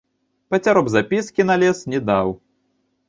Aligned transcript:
Пацяроб 0.53 0.89
запіскі 0.95 1.47
на 1.53 1.59
лес 1.65 1.85
не 1.95 1.99
даў. 2.11 2.27